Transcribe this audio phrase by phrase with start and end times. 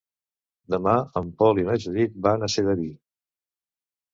[0.73, 2.89] Demà en Pol i na Judit van a Sedaví.